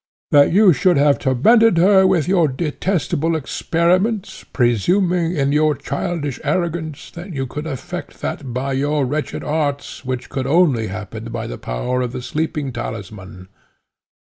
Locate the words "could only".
10.27-10.87